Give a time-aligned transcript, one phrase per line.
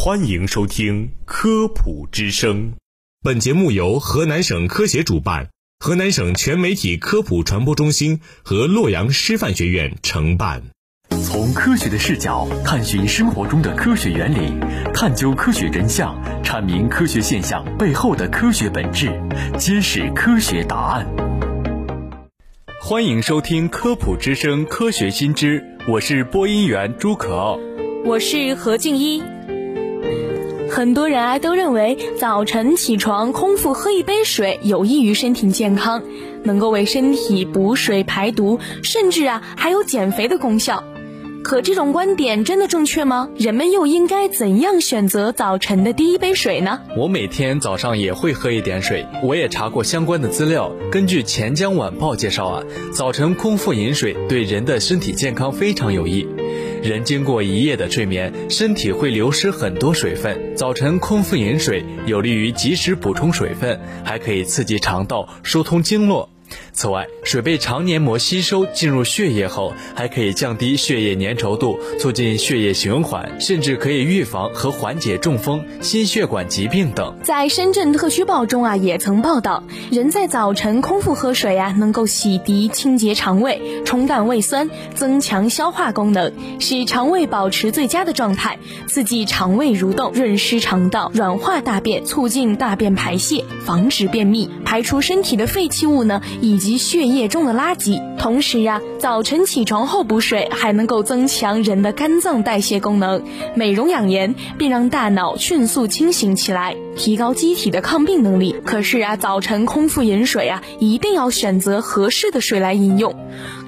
[0.00, 2.70] 欢迎收听《科普之声》，
[3.20, 5.48] 本节目由河南省科协主办，
[5.80, 10.62] 河南省全媒体科普传播中心和洛阳师范学院承办。
[11.24, 14.52] 从科学的视角探寻生活中的科学原理，
[14.94, 19.20] 探究科学真相，阐明科学现象背后的科学本质，
[19.58, 21.08] 揭示科学答案。
[22.80, 27.58] 欢迎收听《科普之声》科学新知，我是播音员朱可傲，
[28.04, 29.20] 我是何静一。
[30.70, 36.02] 很多人啊都认为早晨起床空腹喝一杯水有益于身体健康，
[36.44, 40.84] 能够为身体补水排毒，甚至啊还有减肥的功效。
[41.42, 43.30] 可这种观点真的正确吗？
[43.36, 46.80] 人们又应该怎样选择早晨的第一杯水呢？
[46.96, 50.70] 我每天早上也会喝一点水，我也查过相关的资料。
[50.92, 56.28] 根据《钱江晚报》介绍啊，早晨空腹饮水对人的身体健康非常有益。
[56.82, 60.54] 人经过一夜的睡眠，身体会流失很多水分。
[60.54, 66.30] 早晨空腹饮水，有利于及时补充水分，还可以刺激肠道，疏通经络。
[66.72, 77.14] 此外，水被肠黏膜吸收进入血液后，还可以降低血液粘稠度，促进血液循环，甚至可以预防和缓解中风、心血管疾病等。
[77.22, 96.22] 在深圳特区报中啊，也曾报道，人在早晨空腹喝水啊，能够洗涤清洁肠胃，冲淡胃酸，增强消化功能，使肠胃保持最佳的状态，刺激肠胃蠕动，润湿肠道，软化大便，促进大便排泄，防止便秘，排出身体的废弃物呢。
[96.40, 98.00] 以及血液中的垃圾。
[98.18, 108.54] 同时呀，早晨起床后补水，还能够增强人的肝脏代谢功能，美容养颜，并让大脑迅速清醒起来，提高机体的抗病能力。
[108.64, 113.14] 可是啊，早晨空腹饮水啊，一定要选择合适的水来饮用。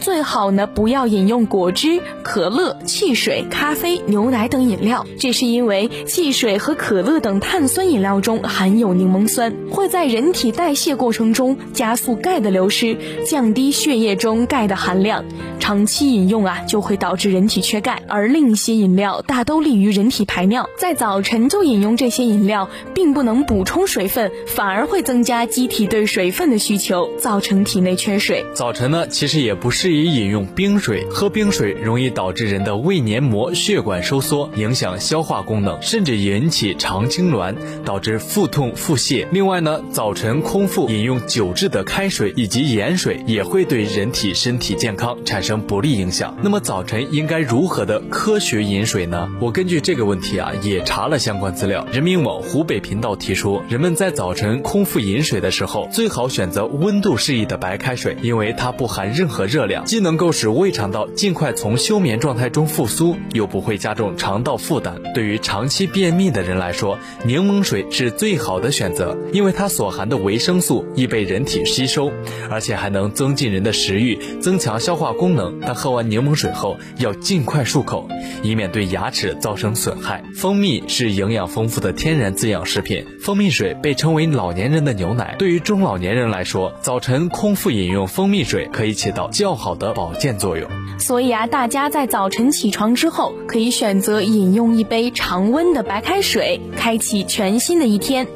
[0.00, 5.04] 最好呢，不要饮用果汁、可乐、汽水、咖啡、牛奶等饮料。
[5.18, 12.96] 这是因为汽水和可乐等碳酸饮料中含有柠檬酸，会在人体代谢过程中加速钙的流失，
[13.26, 15.24] 降低血液中钙的含量。
[15.58, 18.02] 长期饮用啊，就会导致人体缺钙。
[18.08, 28.46] 而另一些饮料大都利于人体排尿，在早晨就饮用这些饮料，并不能补充水分，反而会增加机体对水分的需求，造成体内缺水。
[28.54, 37.54] 早晨呢，其实也不是适宜饮用冰水，喝冰水容易导致人的胃黏膜、血管收缩，影响消化功能，甚至引起肠痉挛，
[37.86, 39.26] 导致腹痛、腹泻。
[39.30, 46.36] 另外呢，早晨空腹饮用久置的开水以及盐水，也会对人体身体健康产生不利影响。
[46.42, 49.26] 那么早晨应该如何的科学饮水呢？
[49.40, 51.86] 我根据这个问题啊，也查了相关资料。
[51.90, 65.00] 人民网湖北频道提出，人们在早晨空腹饮水的时候，最好选择温度适宜的白开水，因为它不含任何热量，既能够使胃肠道尽快从休眠状态中复苏，又不会加重肠道负担。
[65.14, 72.10] 对于长期便秘的人来说，柠檬水是最好的选择，因为它所含的维生素易被人体吸收，
[72.50, 75.58] 而且还能增进人的食欲，增强消化功能。
[75.60, 78.08] 但喝完柠檬水后要尽快漱口，
[78.42, 80.22] 以免对牙齿造成损害。
[80.34, 85.36] 蜂蜜是营养丰富的天然滋养食品，蜂蜜水被称为老年人的牛奶。
[85.38, 90.66] 对于中老年人来说，早晨空腹饮用蜂蜜水可以起到较好好的保健作用。
[90.98, 98.26] 所以啊，大家在早晨起床之后，可以选择饮用一杯常温的白开水，开启全新的一天。